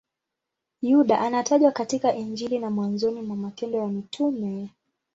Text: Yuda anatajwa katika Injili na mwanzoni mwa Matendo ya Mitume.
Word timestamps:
Yuda 0.81 1.19
anatajwa 1.19 1.71
katika 1.71 2.13
Injili 2.13 2.59
na 2.59 2.69
mwanzoni 2.69 3.21
mwa 3.21 3.35
Matendo 3.37 3.77
ya 3.77 3.87
Mitume. 3.87 4.69